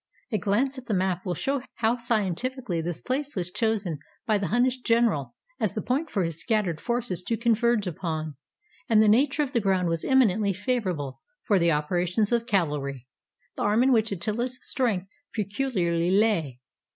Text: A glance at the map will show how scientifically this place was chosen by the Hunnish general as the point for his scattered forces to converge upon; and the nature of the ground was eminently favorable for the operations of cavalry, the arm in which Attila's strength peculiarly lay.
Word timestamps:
A 0.31 0.39
glance 0.39 0.79
at 0.79 0.87
the 0.87 0.95
map 0.95 1.27
will 1.27 1.35
show 1.35 1.61
how 1.75 1.95
scientifically 1.97 2.81
this 2.81 2.99
place 2.99 3.35
was 3.35 3.51
chosen 3.51 3.99
by 4.25 4.39
the 4.39 4.47
Hunnish 4.47 4.81
general 4.81 5.35
as 5.59 5.73
the 5.73 5.81
point 5.83 6.09
for 6.09 6.23
his 6.23 6.39
scattered 6.41 6.81
forces 6.81 7.21
to 7.21 7.37
converge 7.37 7.85
upon; 7.85 8.35
and 8.89 9.03
the 9.03 9.07
nature 9.07 9.43
of 9.43 9.51
the 9.51 9.61
ground 9.61 9.89
was 9.89 10.03
eminently 10.03 10.53
favorable 10.53 11.21
for 11.43 11.59
the 11.59 11.71
operations 11.71 12.31
of 12.31 12.47
cavalry, 12.47 13.05
the 13.55 13.61
arm 13.61 13.83
in 13.83 13.91
which 13.91 14.11
Attila's 14.11 14.57
strength 14.63 15.05
peculiarly 15.35 16.09
lay. 16.09 16.61